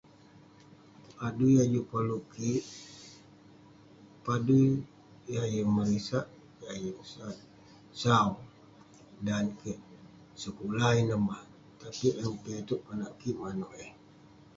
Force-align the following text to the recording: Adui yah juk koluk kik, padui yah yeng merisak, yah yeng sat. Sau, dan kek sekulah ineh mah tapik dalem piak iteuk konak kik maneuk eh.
Adui 1.25 1.49
yah 1.57 1.65
juk 1.73 1.87
koluk 1.91 2.23
kik, 2.33 2.63
padui 4.23 4.65
yah 5.33 5.47
yeng 5.53 5.71
merisak, 5.75 6.25
yah 6.61 6.75
yeng 6.83 7.01
sat. 7.13 7.37
Sau, 8.01 8.29
dan 9.25 9.45
kek 9.59 9.79
sekulah 10.43 10.91
ineh 11.01 11.21
mah 11.27 11.41
tapik 11.79 12.13
dalem 12.15 12.35
piak 12.41 12.59
iteuk 12.61 12.81
konak 12.87 13.11
kik 13.19 13.37
maneuk 13.41 13.73
eh. 13.85 13.91